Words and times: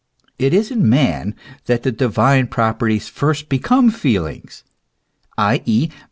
It 0.39 0.51
is 0.51 0.71
in 0.71 0.89
man 0.89 1.35
that 1.67 1.83
the 1.83 1.91
divine 1.91 2.47
properties 2.47 3.07
first 3.07 3.49
become 3.49 3.91
feelings, 3.91 4.63
i.e. 5.37 5.91